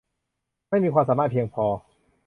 [0.69, 1.65] ไม่มีความสามารถเพียงพอ